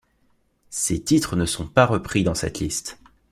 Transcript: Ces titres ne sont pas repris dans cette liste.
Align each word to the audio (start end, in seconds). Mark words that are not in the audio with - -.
Ces 0.71 0.99
titres 1.03 1.35
ne 1.35 1.45
sont 1.45 1.67
pas 1.67 1.85
repris 1.85 2.23
dans 2.23 2.33
cette 2.33 2.59
liste. 2.59 2.97